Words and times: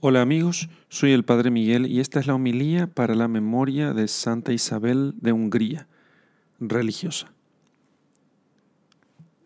Hola 0.00 0.22
amigos, 0.22 0.68
soy 0.88 1.10
el 1.10 1.24
Padre 1.24 1.50
Miguel 1.50 1.84
y 1.86 1.98
esta 1.98 2.20
es 2.20 2.28
la 2.28 2.36
homilía 2.36 2.86
para 2.86 3.16
la 3.16 3.26
memoria 3.26 3.92
de 3.92 4.06
Santa 4.06 4.52
Isabel 4.52 5.12
de 5.20 5.32
Hungría, 5.32 5.88
religiosa. 6.60 7.32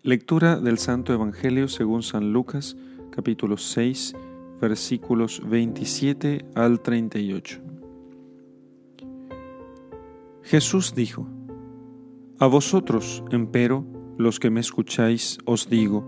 Lectura 0.03 0.61
del 0.61 0.77
Santo 0.77 1.15
Evangelio 1.15 1.69
según 1.69 2.03
San 2.03 2.35
Lucas, 2.35 2.77
capítulo 3.13 3.57
6, 3.57 4.15
versículos 4.61 5.41
27 5.43 6.45
al 6.55 6.83
38. 6.83 7.59
Jesús 10.43 10.95
dijo, 10.95 11.27
A 12.39 12.47
vosotros, 12.47 13.25
empero, 13.31 13.87
los 14.19 14.39
que 14.39 14.51
me 14.51 14.61
escucháis, 14.61 15.39
os 15.47 15.71
digo, 15.71 16.07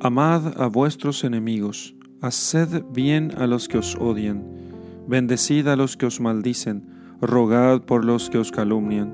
amad 0.00 0.58
a 0.58 0.68
vuestros 0.68 1.22
enemigos, 1.22 1.94
Haced 2.22 2.84
bien 2.94 3.32
a 3.36 3.48
los 3.48 3.66
que 3.66 3.78
os 3.78 3.96
odian, 3.96 4.44
bendecid 5.08 5.66
a 5.66 5.74
los 5.74 5.96
que 5.96 6.06
os 6.06 6.20
maldicen, 6.20 6.84
rogad 7.20 7.82
por 7.82 8.04
los 8.04 8.30
que 8.30 8.38
os 8.38 8.52
calumnian. 8.52 9.12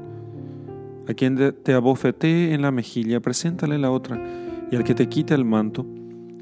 A 1.09 1.15
quien 1.15 1.55
te 1.63 1.73
abofetee 1.73 2.53
en 2.53 2.61
la 2.61 2.71
mejilla, 2.71 3.21
preséntale 3.21 3.79
la 3.79 3.91
otra, 3.91 4.23
y 4.71 4.77
al 4.77 4.85
que 4.85 4.95
te 4.95 5.09
quite 5.09 5.33
el 5.33 5.47
manto, 5.47 5.87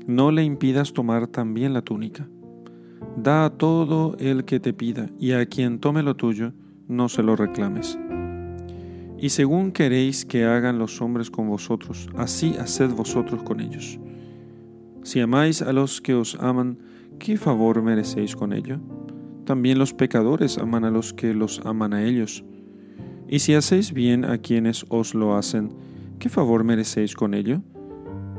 no 0.08 0.32
le 0.32 0.42
impidas 0.42 0.92
tomar 0.92 1.28
también 1.28 1.72
la 1.72 1.82
túnica. 1.82 2.28
Da 3.16 3.44
a 3.44 3.50
todo 3.50 4.16
el 4.19 4.44
que 4.44 4.58
te 4.58 4.72
pida, 4.72 5.08
y 5.20 5.33
a 5.33 5.46
quien 5.46 5.78
tome 5.78 6.02
lo 6.02 6.16
tuyo, 6.16 6.52
no 6.88 7.08
se 7.08 7.22
lo 7.22 7.36
reclames. 7.36 7.96
Y 9.19 9.28
según 9.28 9.70
queréis 9.70 10.24
que 10.27 10.44
hagan 10.44 10.80
los 10.80 11.00
hombres 11.00 11.30
con 11.30 11.48
vosotros, 11.48 12.08
así 12.16 12.56
haced 12.58 12.91
vosotros 12.91 13.44
con 13.44 13.60
ellos. 13.60 14.00
Si 15.06 15.20
amáis 15.20 15.62
a 15.62 15.73
los 15.73 16.01
que 16.01 16.15
os 16.15 16.37
aman, 16.41 16.78
¿qué 17.20 17.37
favor 17.37 17.80
merecéis 17.80 18.34
con 18.34 18.52
ello? 18.52 18.80
También 19.45 19.78
los 19.78 19.95
pecadores 19.95 20.59
aman 20.59 20.84
a 20.84 20.91
los 20.91 21.12
que 21.12 21.33
los 21.33 21.64
aman 21.64 21.94
a 21.94 22.03
ellos. 22.03 22.44
Y 23.28 23.39
si 23.39 23.55
hacéis 23.55 23.92
bien 23.92 24.25
a 24.25 24.39
quienes 24.39 24.84
os 24.89 25.14
lo 25.14 25.36
hacen, 25.36 25.69
¿qué 26.19 26.28
favor 26.28 26.64
merecéis 26.64 27.14
con 27.14 27.34
ello? 27.34 27.62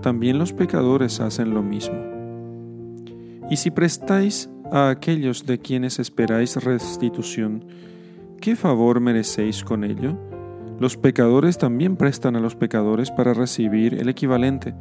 También 0.02 0.39
los 0.39 0.52
pecadores 0.52 1.22
hacen 1.22 1.53
lo 1.53 1.64
mismo. 1.64 1.95
Y 3.50 3.56
si 3.56 3.72
prestáis 3.72 4.50
a 4.69 4.89
aquellos 4.89 5.45
de 5.45 5.59
quienes 5.59 6.00
esperáis 6.00 6.61
restitución, 6.61 7.63
¿qué 8.41 8.58
favor 8.58 9.00
merecéis 9.00 9.63
con 9.63 9.86
ello? 9.86 10.19
Los 10.81 10.97
pecadores 10.97 11.58
también 11.58 11.95
prestan 11.95 12.36
a 12.36 12.41
los 12.41 12.58
pecadores 12.58 13.09
para 13.09 13.34
recibir 13.34 13.94
el 13.94 14.09
equivalente. 14.09 14.73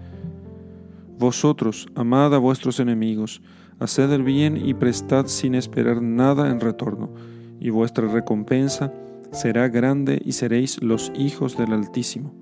Vosotros, 1.19 1.89
amad 1.95 2.35
a 2.35 2.39
vuestros 2.39 2.79
enemigos, 2.79 3.41
haced 3.79 4.13
el 4.13 4.23
bien 4.23 4.57
y 4.57 4.75
prestad 4.75 5.27
sin 5.27 5.55
esperar 5.55 6.03
nada 6.03 6.51
en 6.51 6.61
retorno, 6.61 7.11
y 7.59 7.71
vuestra 7.71 8.07
recompensa 8.07 8.93
será 9.33 9.69
grande 9.69 10.21
y 10.23 10.33
seréis 10.33 10.83
los 10.83 11.11
hijos 11.17 11.57
del 11.57 11.73
Altísimo, 11.73 12.35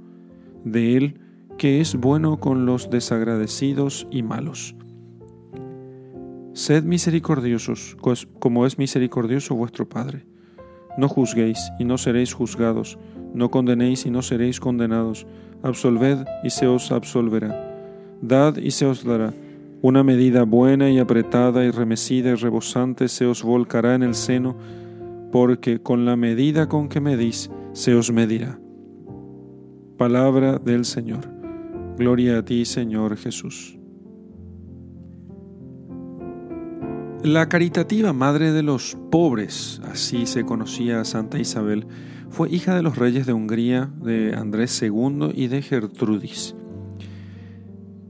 de 0.65 0.97
Él 0.97 1.21
que 1.57 1.81
es 1.81 1.95
bueno 1.95 2.41
con 2.41 2.67
los 2.67 2.91
desagradecidos 2.91 4.09
y 4.11 4.25
malos. 4.25 4.75
Sed 6.53 6.83
misericordiosos, 6.83 7.97
pues, 8.03 8.27
como 8.41 8.67
es 8.67 8.77
misericordioso 8.77 9.55
vuestro 9.55 9.89
Padre. 9.89 10.27
No 10.99 11.09
juzguéis 11.09 11.71
y 11.79 11.85
no 11.85 11.97
seréis 11.97 12.33
juzgados, 12.33 12.99
no 13.35 13.53
condenéis 13.53 14.05
y 14.05 14.11
no 14.11 14.23
seréis 14.23 14.59
condenados, 14.59 15.29
absolved 15.63 16.25
y 16.43 16.51
se 16.51 16.67
os 16.67 16.91
absolverá 16.91 17.74
Dad 18.29 18.57
y 18.57 18.71
se 18.71 18.87
os 18.87 19.05
dará. 19.05 19.35
Una 19.83 20.03
medida 20.03 20.45
buena 20.45 20.91
y 20.91 20.99
apretada 20.99 21.65
y 21.65 21.71
remecida 21.71 22.31
y 22.31 22.35
rebosante 22.35 23.09
se 23.09 23.27
os 23.27 23.43
volcará 23.43 23.95
en 23.95 24.03
el 24.03 24.15
seno, 24.15 24.57
porque 25.31 25.81
con 25.81 26.07
la 26.07 26.17
medida 26.17 26.69
con 26.69 26.89
que 26.89 27.01
medís 27.01 27.51
se 27.73 27.95
os 27.95 28.11
medirá. 28.11 28.59
Palabra 29.99 30.59
del 30.59 30.87
Señor. 30.87 31.29
Gloria 31.99 32.39
a 32.39 32.45
ti, 32.45 32.65
Señor 32.65 33.17
Jesús. 33.17 33.79
La 37.23 37.49
caritativa 37.49 38.13
madre 38.13 38.53
de 38.53 38.63
los 38.63 38.97
pobres, 39.11 39.81
así 39.85 40.27
se 40.27 40.45
conocía 40.45 41.01
a 41.01 41.05
Santa 41.05 41.39
Isabel, 41.39 41.87
fue 42.31 42.51
hija 42.51 42.75
de 42.75 42.83
los 42.83 42.97
reyes 42.97 43.27
de 43.27 43.33
Hungría, 43.33 43.91
de 44.03 44.35
Andrés 44.35 44.83
II 44.83 45.31
y 45.35 45.47
de 45.49 45.63
Gertrudis. 45.63 46.55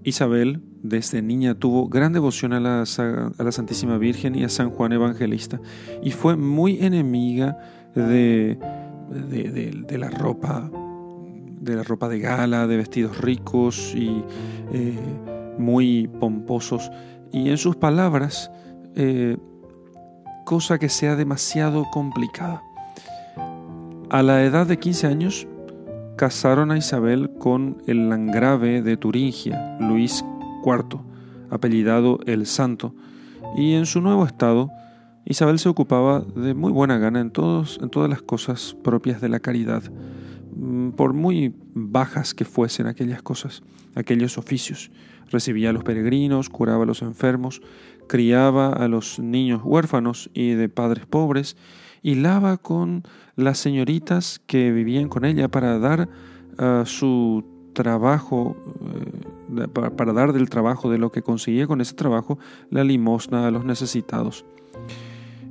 Isabel 0.04 0.60
desde 0.82 1.22
niña 1.22 1.54
tuvo 1.54 1.88
gran 1.88 2.12
devoción 2.12 2.52
a 2.52 2.60
la, 2.60 2.86
Santísima 2.86 3.98
Virgen 3.98 4.34
y 4.34 4.44
a 4.44 4.48
San 4.48 4.70
Juan 4.70 4.92
Evangelista 4.92 5.60
y 6.02 6.10
fue 6.10 6.36
muy 6.36 6.78
enemiga 6.84 7.58
de, 7.94 8.58
de, 9.08 9.98
la 9.98 10.10
ropa 10.10 10.70
de 11.60 11.76
la 11.76 11.82
ropa 11.82 12.08
de 12.10 12.20
gala, 12.20 12.66
de 12.66 12.76
vestidos 12.76 13.18
ricos 13.18 13.94
y 13.96 14.22
eh, 14.72 14.98
muy 15.58 16.08
pomposos 16.20 16.90
y 17.32 17.48
en 17.48 17.56
sus 17.56 17.76
palabras 17.76 18.50
eh, 18.96 19.38
cosa 20.44 20.78
que 20.78 20.90
sea 20.90 21.16
demasiado 21.16 21.86
complicada. 21.90 22.62
A 24.10 24.22
la 24.22 24.44
edad 24.44 24.66
de 24.66 24.78
15 24.78 25.06
años 25.06 25.48
casaron 26.16 26.70
a 26.70 26.78
Isabel 26.78 27.30
con 27.38 27.82
el 27.86 28.08
landgrave 28.08 28.82
de 28.82 28.96
Turingia, 28.96 29.76
Luis 29.80 30.24
IV, 30.64 31.00
apellidado 31.50 32.20
el 32.26 32.46
Santo, 32.46 32.94
y 33.56 33.74
en 33.74 33.86
su 33.86 34.00
nuevo 34.00 34.24
estado, 34.24 34.70
Isabel 35.24 35.58
se 35.58 35.68
ocupaba 35.68 36.20
de 36.20 36.54
muy 36.54 36.70
buena 36.70 36.98
gana 36.98 37.20
en, 37.20 37.30
todos, 37.30 37.78
en 37.82 37.88
todas 37.88 38.10
las 38.10 38.22
cosas 38.22 38.76
propias 38.82 39.20
de 39.20 39.28
la 39.28 39.40
caridad, 39.40 39.82
mm, 40.54 40.90
por 40.90 41.14
muy 41.14 41.54
bajas 41.74 42.34
que 42.34 42.44
fuesen 42.44 42.86
aquellas 42.86 43.22
cosas, 43.22 43.62
aquellos 43.94 44.38
oficios. 44.38 44.90
Recibía 45.30 45.70
a 45.70 45.72
los 45.72 45.84
peregrinos, 45.84 46.50
curaba 46.50 46.84
a 46.84 46.86
los 46.86 47.02
enfermos, 47.02 47.62
criaba 48.06 48.68
a 48.68 48.86
los 48.88 49.18
niños 49.18 49.62
huérfanos 49.64 50.30
y 50.34 50.50
de 50.50 50.68
padres 50.68 51.06
pobres, 51.06 51.56
hilaba 52.04 52.58
con 52.58 53.02
las 53.34 53.58
señoritas 53.58 54.40
que 54.46 54.70
vivían 54.70 55.08
con 55.08 55.24
ella 55.24 55.48
para 55.48 55.78
dar 55.78 56.08
uh, 56.58 56.84
su 56.84 57.44
trabajo, 57.72 58.56
uh, 59.56 59.68
para 59.96 60.12
dar 60.12 60.32
del 60.32 60.50
trabajo, 60.50 60.90
de 60.90 60.98
lo 60.98 61.10
que 61.10 61.22
conseguía 61.22 61.66
con 61.66 61.80
ese 61.80 61.94
trabajo, 61.94 62.38
la 62.70 62.84
limosna 62.84 63.48
a 63.48 63.50
los 63.50 63.64
necesitados. 63.64 64.44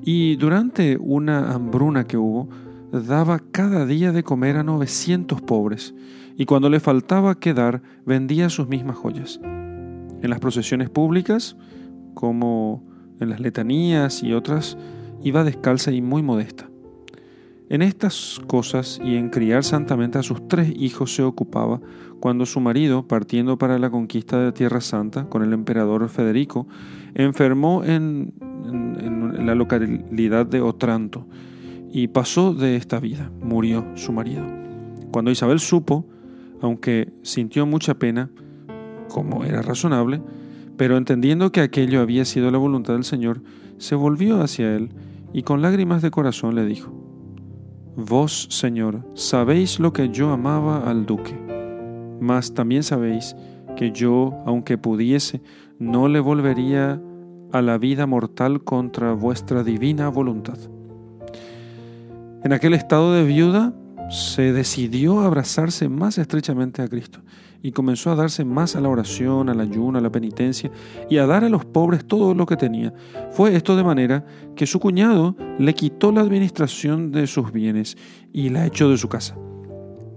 Y 0.05 0.35
durante 0.35 0.97
una 0.97 1.53
hambruna 1.53 2.05
que 2.05 2.17
hubo, 2.17 2.47
daba 2.91 3.39
cada 3.39 3.87
día 3.87 4.11
de 4.11 4.23
comer 4.23 4.57
a 4.57 4.63
900 4.63 5.41
pobres, 5.41 5.95
y 6.37 6.45
cuando 6.45 6.69
le 6.69 6.79
faltaba 6.79 7.39
quedar, 7.39 7.81
vendía 8.05 8.49
sus 8.49 8.67
mismas 8.67 8.95
joyas. 8.95 9.39
En 9.43 10.29
las 10.29 10.39
procesiones 10.39 10.89
públicas, 10.89 11.57
como 12.13 12.83
en 13.19 13.29
las 13.29 13.39
letanías 13.39 14.21
y 14.21 14.33
otras, 14.33 14.77
iba 15.23 15.43
descalza 15.43 15.91
y 15.91 16.01
muy 16.01 16.21
modesta. 16.21 16.69
En 17.69 17.81
estas 17.81 18.39
cosas 18.45 18.99
y 19.03 19.15
en 19.15 19.29
criar 19.29 19.63
santamente 19.63 20.19
a 20.19 20.23
sus 20.23 20.47
tres 20.47 20.71
hijos 20.75 21.15
se 21.15 21.23
ocupaba 21.23 21.81
cuando 22.19 22.45
su 22.45 22.59
marido, 22.59 23.07
partiendo 23.07 23.57
para 23.57 23.79
la 23.79 23.89
conquista 23.89 24.37
de 24.39 24.51
Tierra 24.51 24.79
Santa 24.79 25.27
con 25.27 25.43
el 25.43 25.53
emperador 25.53 26.07
Federico, 26.09 26.67
enfermó 27.15 27.83
en, 27.83 28.33
la 29.43 29.55
localidad 29.55 30.45
de 30.45 30.61
Otranto 30.61 31.27
y 31.91 32.07
pasó 32.07 32.53
de 32.53 32.75
esta 32.75 32.99
vida, 32.99 33.31
murió 33.41 33.85
su 33.95 34.13
marido. 34.13 34.45
Cuando 35.11 35.31
Isabel 35.31 35.59
supo, 35.59 36.05
aunque 36.61 37.11
sintió 37.23 37.65
mucha 37.65 37.95
pena, 37.95 38.29
como 39.09 39.43
era 39.45 39.61
razonable, 39.61 40.21
pero 40.77 40.95
entendiendo 40.97 41.51
que 41.51 41.61
aquello 41.61 42.01
había 42.01 42.25
sido 42.25 42.51
la 42.51 42.57
voluntad 42.57 42.93
del 42.93 43.03
Señor, 43.03 43.41
se 43.77 43.95
volvió 43.95 44.41
hacia 44.41 44.75
él 44.75 44.89
y 45.33 45.43
con 45.43 45.61
lágrimas 45.61 46.01
de 46.01 46.11
corazón 46.11 46.55
le 46.55 46.65
dijo, 46.65 46.93
Vos, 47.95 48.47
Señor, 48.49 49.05
sabéis 49.13 49.79
lo 49.79 49.93
que 49.93 50.09
yo 50.09 50.31
amaba 50.31 50.89
al 50.89 51.05
duque, 51.05 51.35
mas 52.19 52.53
también 52.53 52.83
sabéis 52.83 53.35
que 53.75 53.91
yo, 53.91 54.33
aunque 54.45 54.77
pudiese, 54.77 55.41
no 55.79 56.07
le 56.07 56.19
volvería 56.19 57.01
a 57.51 57.61
la 57.61 57.77
vida 57.77 58.07
mortal 58.07 58.63
contra 58.63 59.13
vuestra 59.13 59.63
divina 59.63 60.09
voluntad. 60.09 60.57
En 62.43 62.51
aquel 62.51 62.73
estado 62.73 63.13
de 63.13 63.23
viuda 63.23 63.73
se 64.09 64.53
decidió 64.53 65.21
a 65.21 65.25
abrazarse 65.25 65.89
más 65.89 66.17
estrechamente 66.17 66.81
a 66.81 66.87
Cristo 66.87 67.21
y 67.61 67.71
comenzó 67.71 68.11
a 68.11 68.15
darse 68.15 68.43
más 68.43 68.75
a 68.75 68.81
la 68.81 68.89
oración, 68.89 69.49
al 69.49 69.61
ayuno, 69.61 69.97
a 69.97 70.01
la 70.01 70.11
penitencia 70.11 70.69
y 71.09 71.17
a 71.17 71.25
dar 71.25 71.45
a 71.45 71.49
los 71.49 71.63
pobres 71.63 72.05
todo 72.05 72.35
lo 72.35 72.45
que 72.45 72.57
tenía. 72.57 72.93
Fue 73.31 73.55
esto 73.55 73.77
de 73.77 73.85
manera 73.85 74.25
que 74.55 74.67
su 74.67 74.79
cuñado 74.79 75.35
le 75.57 75.73
quitó 75.73 76.11
la 76.11 76.21
administración 76.21 77.11
de 77.11 77.25
sus 77.25 77.53
bienes 77.53 77.97
y 78.33 78.49
la 78.49 78.65
echó 78.65 78.89
de 78.89 78.97
su 78.97 79.07
casa, 79.07 79.37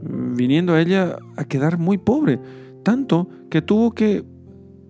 viniendo 0.03 0.75
a 0.75 0.81
ella 0.81 1.17
a 1.37 1.45
quedar 1.45 1.79
muy 1.79 1.99
pobre, 1.99 2.41
tanto 2.83 3.29
que 3.49 3.63
tuvo 3.63 3.93
que 3.93 4.25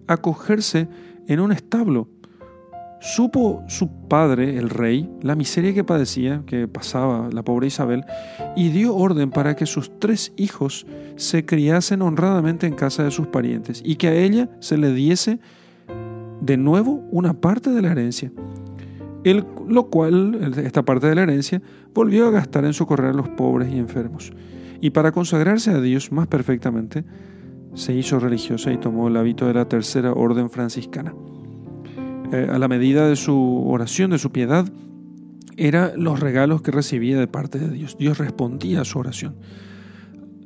acogerse 0.06 0.88
en 1.28 1.40
un 1.40 1.52
establo, 1.52 2.08
Supo 3.06 3.62
su 3.68 3.88
padre, 4.08 4.58
el 4.58 4.68
rey, 4.68 5.08
la 5.22 5.36
miseria 5.36 5.72
que 5.72 5.84
padecía, 5.84 6.42
que 6.44 6.66
pasaba 6.66 7.28
la 7.30 7.44
pobre 7.44 7.68
Isabel, 7.68 8.04
y 8.56 8.70
dio 8.70 8.96
orden 8.96 9.30
para 9.30 9.54
que 9.54 9.64
sus 9.64 9.96
tres 10.00 10.32
hijos 10.36 10.88
se 11.14 11.46
criasen 11.46 12.02
honradamente 12.02 12.66
en 12.66 12.74
casa 12.74 13.04
de 13.04 13.12
sus 13.12 13.28
parientes 13.28 13.80
y 13.84 13.94
que 13.94 14.08
a 14.08 14.14
ella 14.16 14.50
se 14.58 14.76
le 14.76 14.92
diese 14.92 15.38
de 16.40 16.56
nuevo 16.56 17.04
una 17.12 17.34
parte 17.34 17.70
de 17.70 17.80
la 17.80 17.92
herencia. 17.92 18.32
El, 19.22 19.46
lo 19.68 19.84
cual, 19.84 20.56
esta 20.64 20.84
parte 20.84 21.06
de 21.06 21.14
la 21.14 21.22
herencia, 21.22 21.62
volvió 21.94 22.26
a 22.26 22.32
gastar 22.32 22.64
en 22.64 22.72
socorrer 22.72 23.10
a 23.10 23.16
los 23.16 23.28
pobres 23.28 23.72
y 23.72 23.78
enfermos. 23.78 24.32
Y 24.80 24.90
para 24.90 25.12
consagrarse 25.12 25.70
a 25.70 25.80
Dios 25.80 26.10
más 26.10 26.26
perfectamente, 26.26 27.04
se 27.72 27.94
hizo 27.94 28.18
religiosa 28.18 28.72
y 28.72 28.78
tomó 28.78 29.06
el 29.06 29.16
hábito 29.16 29.46
de 29.46 29.54
la 29.54 29.68
tercera 29.68 30.12
orden 30.12 30.50
franciscana. 30.50 31.14
Eh, 32.32 32.48
a 32.50 32.58
la 32.58 32.68
medida 32.68 33.08
de 33.08 33.16
su 33.16 33.64
oración, 33.68 34.10
de 34.10 34.18
su 34.18 34.32
piedad, 34.32 34.66
eran 35.56 35.92
los 35.96 36.20
regalos 36.20 36.60
que 36.60 36.70
recibía 36.70 37.18
de 37.18 37.28
parte 37.28 37.58
de 37.58 37.70
Dios. 37.70 37.96
Dios 37.98 38.18
respondía 38.18 38.80
a 38.80 38.84
su 38.84 38.98
oración, 38.98 39.36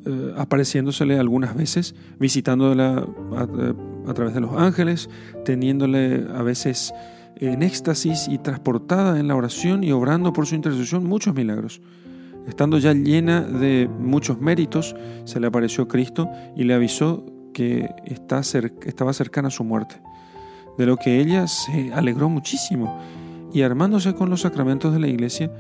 eh, 0.05 0.35
apareciéndosele 0.37 1.19
algunas 1.19 1.57
veces, 1.57 1.95
visitándola 2.19 3.07
a, 3.37 4.15
través 4.15 4.35
de 4.35 4.41
los 4.41 4.53
ángeles, 4.57 5.09
teniéndole 5.45 6.27
a 6.35 6.43
veces 6.43 6.93
en 7.37 7.63
éxtasis 7.63 8.29
y 8.29 8.39
transportada 8.39 9.19
en 9.19 9.29
la 9.29 9.35
oración 9.35 9.83
y 9.83 9.93
obrando 9.93 10.33
por 10.33 10.47
su 10.47 10.55
intercesión 10.55 11.05
muchos 11.07 11.35
milagros. 11.35 11.81
Estando 12.47 12.79
ya 12.79 12.93
llena 12.93 13.41
de 13.43 13.89
muchos 13.99 14.41
méritos, 14.41 14.95
se 15.25 15.41
le 15.41 15.47
apareció 15.47 15.89
Cristo 15.89 16.29
y 16.57 16.65
le 16.65 16.75
avisó 16.75 17.25
que 17.55 17.89
estaba 18.05 19.13
cercana 19.13 19.49
a 19.49 19.51
su 19.51 19.65
muerte 19.65 20.01
de 20.81 20.87
lo 20.87 20.97
que 20.97 21.21
ella 21.21 21.47
se 21.47 21.93
alegró 21.93 22.31
muchísimo 22.31 22.99
y 23.53 23.61
armándose 23.61 24.15
con 24.15 24.31
los 24.31 24.41
sacramentos 24.41 24.95
de 24.95 24.99
la 24.99 25.09
iglesia, 25.09 25.53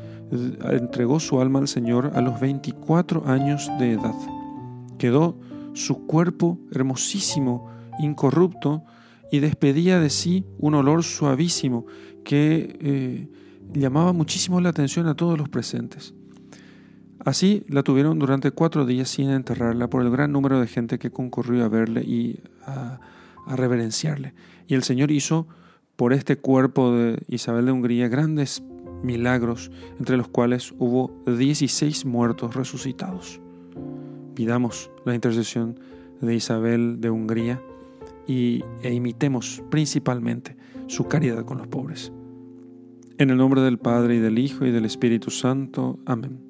entregó 0.70 1.20
su 1.20 1.42
alma 1.42 1.58
al 1.58 1.68
Señor 1.68 2.12
a 2.14 2.22
los 2.22 2.40
24 2.40 3.28
años 3.28 3.70
de 3.78 3.92
edad. 3.92 4.14
Quedó 4.96 5.38
su 5.74 6.06
cuerpo 6.06 6.58
hermosísimo, 6.72 7.68
incorrupto, 7.98 8.82
y 9.30 9.40
despedía 9.40 10.00
de 10.00 10.08
sí 10.08 10.46
un 10.58 10.74
olor 10.74 11.04
suavísimo 11.04 11.84
que 12.24 12.78
eh, 12.80 13.28
llamaba 13.74 14.14
muchísimo 14.14 14.58
la 14.62 14.70
atención 14.70 15.06
a 15.06 15.16
todos 15.16 15.36
los 15.36 15.50
presentes. 15.50 16.14
Así 17.26 17.62
la 17.68 17.82
tuvieron 17.82 18.18
durante 18.18 18.52
cuatro 18.52 18.86
días 18.86 19.10
sin 19.10 19.28
enterrarla 19.28 19.90
por 19.90 20.00
el 20.00 20.10
gran 20.10 20.32
número 20.32 20.60
de 20.60 20.66
gente 20.66 20.98
que 20.98 21.10
concurrió 21.10 21.66
a 21.66 21.68
verle 21.68 22.00
y 22.00 22.40
a, 22.64 23.00
a 23.46 23.56
reverenciarle. 23.56 24.34
Y 24.66 24.74
el 24.74 24.82
Señor 24.82 25.10
hizo 25.10 25.46
por 25.96 26.12
este 26.12 26.36
cuerpo 26.36 26.92
de 26.92 27.22
Isabel 27.28 27.66
de 27.66 27.72
Hungría 27.72 28.08
grandes 28.08 28.62
milagros, 29.02 29.70
entre 29.98 30.16
los 30.16 30.28
cuales 30.28 30.72
hubo 30.78 31.10
16 31.26 32.04
muertos 32.04 32.54
resucitados. 32.54 33.40
Pidamos 34.34 34.90
la 35.04 35.14
intercesión 35.14 35.78
de 36.20 36.34
Isabel 36.34 37.00
de 37.00 37.10
Hungría 37.10 37.62
y, 38.26 38.62
e 38.82 38.92
imitemos 38.92 39.62
principalmente 39.70 40.56
su 40.86 41.08
caridad 41.08 41.44
con 41.44 41.58
los 41.58 41.66
pobres. 41.66 42.12
En 43.18 43.30
el 43.30 43.36
nombre 43.36 43.60
del 43.60 43.78
Padre 43.78 44.16
y 44.16 44.18
del 44.18 44.38
Hijo 44.38 44.64
y 44.64 44.70
del 44.70 44.86
Espíritu 44.86 45.30
Santo. 45.30 45.98
Amén. 46.06 46.49